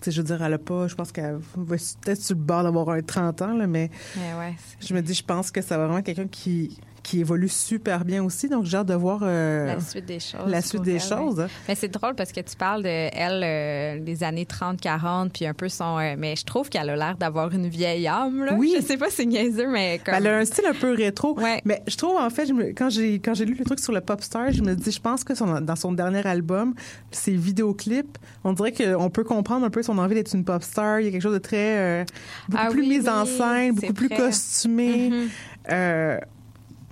[0.07, 0.87] Je veux dire, elle a pas.
[0.87, 4.39] Je pense qu'elle va peut-être sur le bord d'avoir un 30 ans, là, mais Mais
[4.39, 4.55] ouais.
[4.81, 8.25] je me dis, je pense que ça va vraiment quelqu'un qui, qui évolue super bien
[8.25, 8.49] aussi.
[8.49, 10.41] Donc, j'ai hâte de voir euh, La suite des choses.
[10.49, 11.39] la suite des elle, choses.
[11.39, 11.47] ouais.
[11.69, 15.55] Mais c'est drôle parce que tu parles de elle euh, des années 30-40 puis un
[15.55, 18.55] peu son euh, mais je trouve qu'elle a l'air d'avoir une vieille âme là.
[18.55, 18.75] Oui.
[18.77, 21.39] Je sais pas si c'est niaiseux mais comme Elle a un style un peu rétro.
[21.39, 21.61] Ouais.
[21.65, 23.93] Mais je trouve, en fait, je me- quand j'ai quand j'ai lu le truc sur
[23.93, 26.75] le pop star, je me dis, je pense que son- dans son dernier album,
[27.13, 30.99] ses vidéoclips, on dirait qu'on peut comprendre un peu son envie d'être une pop star.
[31.01, 32.05] Il y a quelque chose de très euh,
[32.49, 35.11] beaucoup Ah plus oui, mise en scène, beaucoup plus costumé.
[35.11, 35.29] Mhm.
[35.71, 36.19] Euh,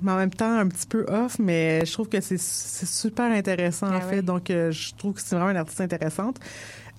[0.03, 3.89] mais en même temps, un petit peu off, mais je trouve que c'est super intéressant,
[3.89, 4.17] en Ah fait.
[4.19, 4.23] oui.
[4.23, 6.37] Donc, euh, je trouve que c'est vraiment une artiste intéressante.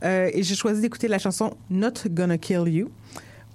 [0.03, 2.89] Euh, et j'ai choisi d'écouter la chanson Not Gonna Kill You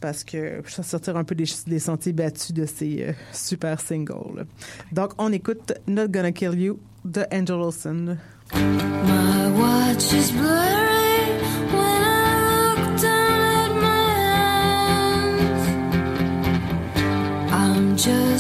[0.01, 3.79] parce que je vais sortir un peu des, des sentiers battus de ces euh, super
[3.81, 4.47] singles.
[4.93, 8.19] Donc, on écoute Not Gonna Kill You de Angel Olsen.
[8.55, 11.41] My watch is blurry
[11.73, 12.00] when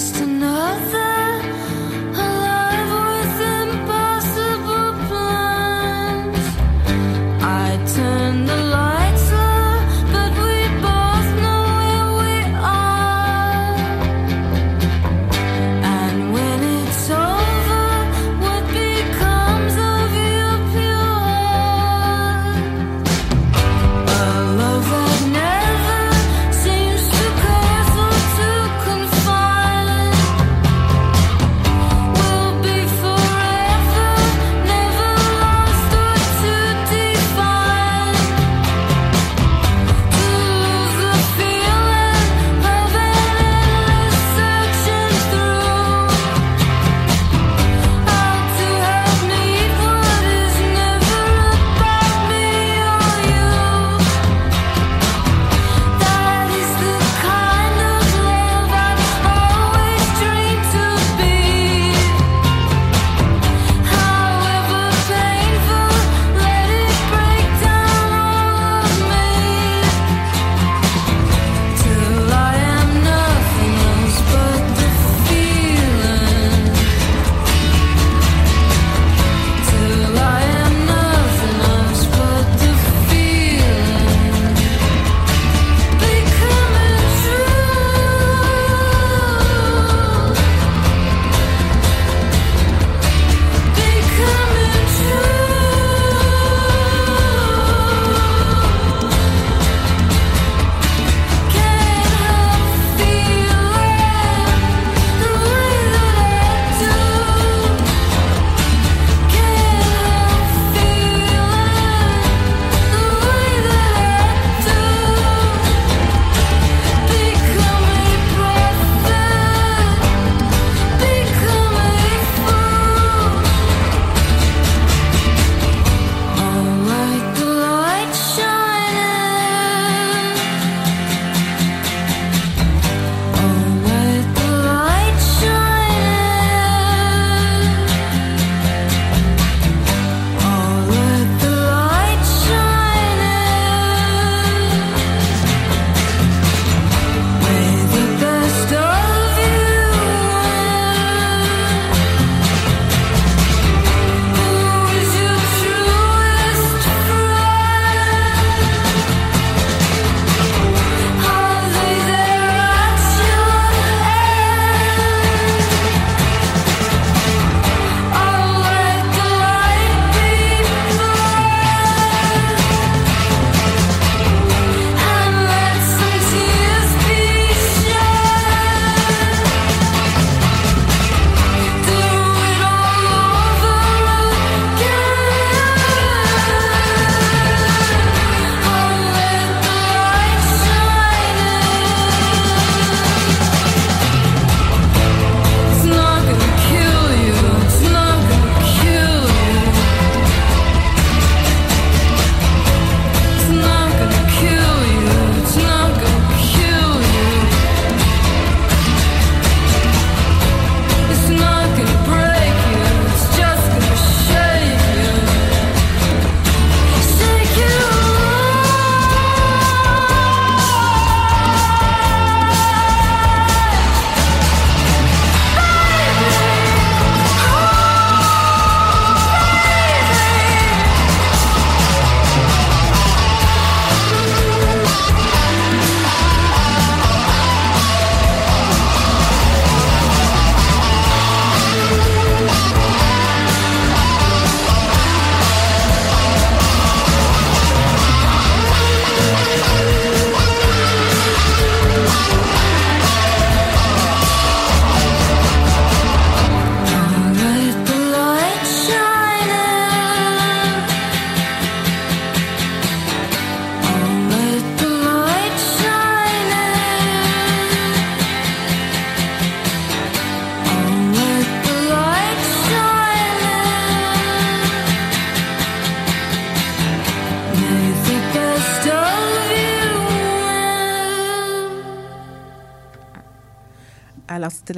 [0.01, 1.30] just another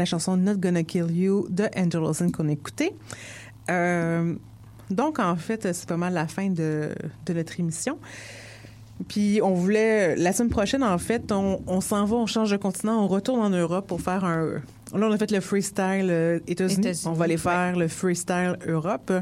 [0.02, 2.92] la chanson Not Gonna Kill You de Angel Olsen qu'on écoutait.
[3.70, 4.34] Euh,
[4.90, 6.90] donc, en fait, c'est pas mal la fin de,
[7.26, 7.98] de notre émission.
[9.08, 12.56] Puis, on voulait, la semaine prochaine, en fait, on, on s'en va, on change de
[12.56, 14.60] continent, on retourne en Europe pour faire un.
[14.94, 17.00] Là, on a fait le freestyle euh, États-Unis.
[17.06, 17.40] On va aller ouais.
[17.40, 19.12] faire le freestyle Europe.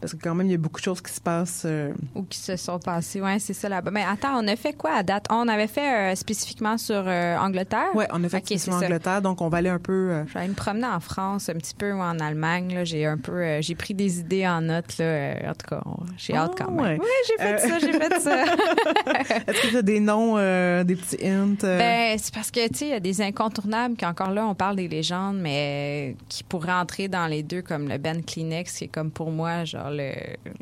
[0.00, 1.62] Parce que quand même, il y a beaucoup de choses qui se passent.
[1.64, 3.20] euh, Ou qui se sont passés.
[3.20, 3.90] Ouais, c'est ça là-bas.
[3.90, 5.24] Mais attends, on a fait quoi à date?
[5.30, 7.88] On avait fait euh, spécifiquement sur euh, Angleterre?
[7.94, 8.74] Ouais, on a fait Ok, c'est sur.
[8.74, 10.22] Angleterre, donc on va aller un peu.
[10.26, 12.74] Je vais aller me promener en France un petit peu ou en Allemagne.
[12.74, 14.98] Là, j'ai un peu, j'ai pris des idées en note.
[14.98, 15.82] Là, en tout cas,
[16.18, 16.80] j'ai hâte quand même.
[16.84, 16.98] ouais.
[17.00, 18.44] Oui, j'ai fait ça, j'ai fait ça.
[19.46, 20.36] Est-ce que tu as des noms,
[20.84, 21.56] des petits hints?
[21.62, 24.76] Ben, c'est parce que, tu sais, il y a des incontournables qu'encore là, on parle
[24.76, 28.88] des légendes, mais qui pourraient entrer dans les deux, comme le Ben Kleenex, qui est
[28.88, 30.12] comme pour moi, genre le.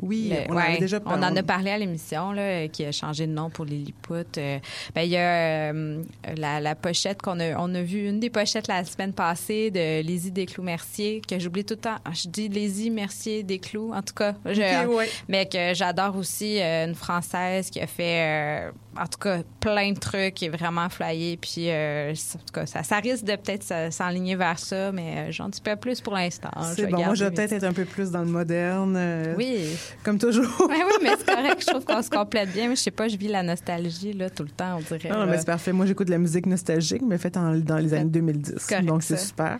[0.01, 1.37] Oui, le- on en avait déjà On en parlé.
[1.39, 4.13] a parlé à l'émission, là, qui a changé de nom pour Lilliput.
[4.37, 4.59] Euh,
[4.93, 6.01] ben, il y a euh,
[6.37, 10.01] la, la pochette qu'on a, on a vu, une des pochettes la semaine passée de
[10.01, 11.97] Lizzie Desclous-Mercier, que j'oublie tout le temps.
[12.05, 14.35] Ah, Je dis Lizzie Mercier Desclous, en tout cas.
[14.45, 15.09] je- ouais.
[15.27, 18.21] mais que j'adore aussi euh, une française qui a fait
[18.67, 22.65] euh, en tout cas plein de trucs qui est vraiment flyé puis en tout cas
[22.65, 26.49] ça, ça risque de peut-être s'enligner vers ça mais j'en dis pas plus pour l'instant
[26.75, 28.95] C'est bon, moi, je vais peut-être être un peu plus dans le moderne.
[29.15, 29.67] Euh, oui
[30.03, 30.45] Comme toujours.
[30.69, 33.07] oui oui mais c'est correct je trouve qu'on se complète bien mais je sais pas
[33.07, 35.25] je vis la nostalgie là tout le temps on dirait Non, là.
[35.27, 35.71] mais c'est parfait.
[35.73, 38.65] Moi, j'écoute de la musique nostalgique, mais faite en- dans les années 2010.
[38.67, 39.57] correct, Donc, c'est super.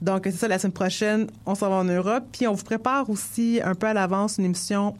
[0.00, 2.24] Donc, c'est ça, la semaine prochaine, on s'en va en Europe.
[2.32, 4.94] Puis, on vous prépare aussi un peu à l'avance une émission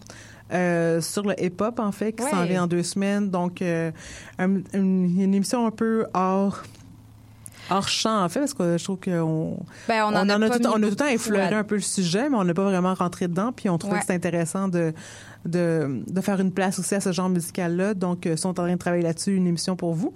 [0.52, 2.30] euh, sur le hip-hop, en fait, qui Ouais.
[2.30, 3.30] s'en vient en deux semaines.
[3.30, 3.90] Donc, euh,
[4.38, 6.62] un- une, une émission un peu hors
[7.70, 9.58] hors champ en fait parce que je trouve qu'on
[9.88, 12.28] Ben, on en a tout, on a tout le temps effleuré un peu le sujet
[12.28, 14.00] mais on n'a pas vraiment rentré dedans puis on trouvait Ouais.
[14.00, 14.92] que c'était intéressant de,
[15.44, 18.54] de de faire une place aussi à ce genre musical là donc euh, sont en
[18.54, 20.12] train de travailler là-dessus une émission pour vous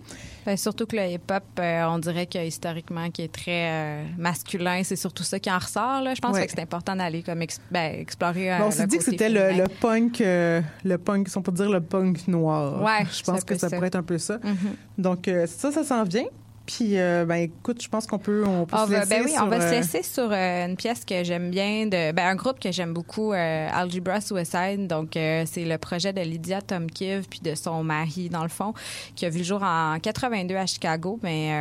[0.46, 4.80] Ben, surtout que le hip-hop, euh, on dirait que historiquement, qui est très euh, masculin,
[4.82, 6.00] c'est surtout ça qui en ressort.
[6.00, 6.14] Là.
[6.14, 6.46] Je pense Ouais.
[6.46, 8.54] que c'est important d'aller comme ben, explorer.
[8.54, 11.68] euh, Bon, on s'est dit que c'était le, punk, le punk, si on peut dire
[11.68, 12.82] le punk noir.
[12.82, 13.76] Ouais, je c'est pense que ça, ça.
[13.76, 14.38] pourrait être un peu ça.
[14.42, 14.56] Mhm.
[14.96, 16.24] Donc ça, ça s'en vient.
[16.68, 19.22] Puis, euh, ben écoute, je pense qu'on peut, on peut On se va, laisser ben
[19.24, 22.12] oui, on sur, va se euh, laisser sur euh, une pièce que j'aime bien, de,
[22.12, 24.86] ben, un groupe que j'aime beaucoup, euh, Algebra Suicide.
[24.86, 28.74] Donc, c'est le projet de Lydia Tomkiv puis de son mari, dans le fond,
[29.14, 31.54] qui a vu le jour en 82 à Chicago, mais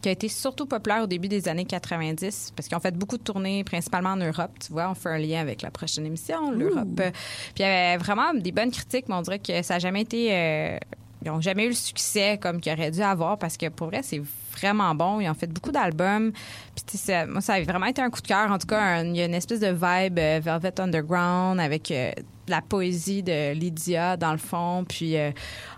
[0.00, 3.18] qui a été surtout populaire au début des années 90 parce qu'ils ont fait beaucoup
[3.18, 4.52] de tournées, principalement en Europe.
[4.64, 6.88] Tu vois, on fait un lien avec la prochaine émission, l'Europe.
[6.96, 7.12] Puis
[7.58, 10.78] il y avait vraiment des bonnes critiques, mais on dirait que ça n'a jamais été...
[11.22, 14.00] ils n'ont jamais eu le succès comme qu'ils auraient dû avoir parce que pour vrai,
[14.02, 14.20] c'est
[14.58, 15.20] vraiment bon.
[15.20, 16.32] Ils ont fait beaucoup d'albums.
[16.74, 18.50] Puis ça- moi, ça a vraiment été un coup de cœur.
[18.50, 22.10] En tout cas, il y a une espèce de vibe euh, Velvet Underground avec euh,
[22.48, 24.84] la poésie de Lydia dans le fond.
[24.88, 25.30] Puis euh,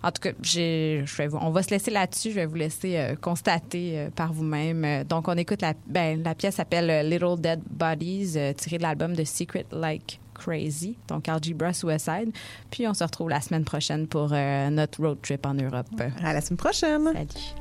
[0.02, 2.30] en tout cas, j'ai, je vais vous- on va se laisser là-dessus.
[2.30, 4.84] Je vais vous laisser euh, constater euh, par vous-même.
[4.84, 9.14] Euh, donc, on écoute la, ben, la pièce s'appelle Little Dead Bodies, tirée de l'album
[9.14, 12.32] de Secret Like Crazy, donc Algebra Suicide.
[12.70, 15.86] Puis on se retrouve la semaine prochaine pour euh, notre road trip en Europe.
[16.22, 17.04] À la semaine prochaine.
[17.04, 17.54] Salut.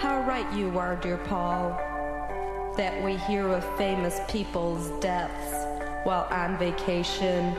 [0.00, 1.76] How right you are, dear Paul,
[2.76, 5.66] that we hear of famous people's deaths
[6.04, 7.54] while on vacation.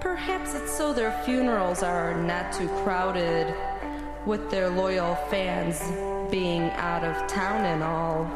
[0.00, 3.54] Perhaps it's so their funerals are not too crowded,
[4.26, 5.80] with their loyal fans
[6.34, 8.26] being out of town and all.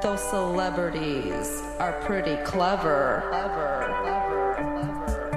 [0.00, 3.22] Those celebrities are pretty clever.
[3.28, 5.34] clever, clever, clever.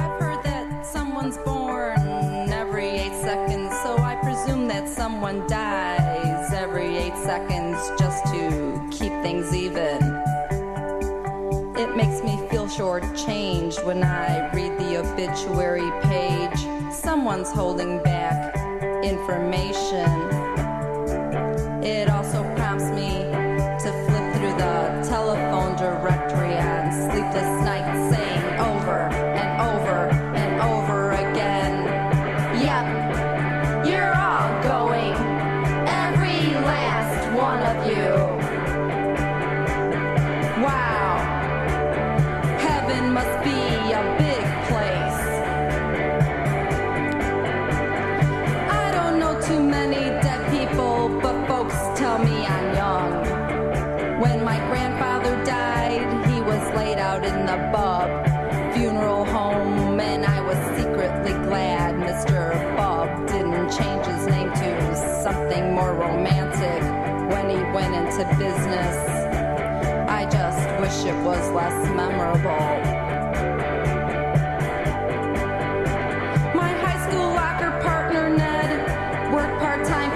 [0.00, 6.96] I've heard that someone's born every eight seconds, so I presume that someone dies every
[6.96, 9.98] eight seconds just to keep things even.
[11.76, 16.92] It makes me feel shortchanged when I read the obituary page.
[16.92, 18.54] Someone's holding back
[19.04, 20.08] information.
[21.82, 22.08] It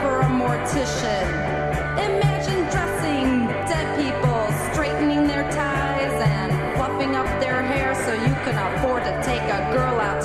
[0.03, 1.27] for a mortician.
[2.09, 4.43] Imagine dressing dead people,
[4.73, 9.61] straightening their ties, and fluffing up their hair so you can afford to take a
[9.73, 10.22] girl out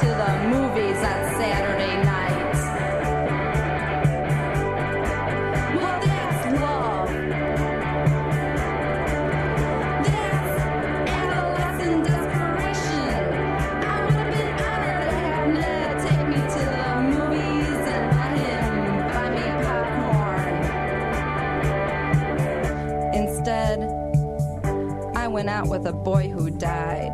[25.66, 27.14] With a boy who died.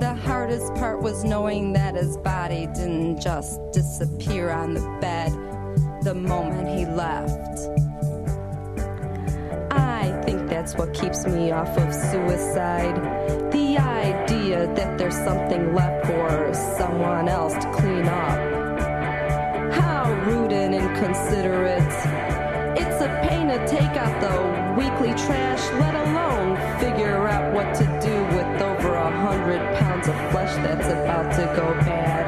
[0.00, 5.32] The hardest part was knowing that his body didn't just disappear on the bed
[6.04, 7.58] the moment he left.
[9.72, 12.96] I think that's what keeps me off of suicide.
[13.52, 18.38] The idea that there's something left for someone else to clean up.
[19.74, 21.82] How rude and inconsiderate.
[22.80, 26.07] It's a pain to take out the weekly trash, let alone
[27.58, 32.27] what to do with over a hundred pounds of flesh that's about to go bad.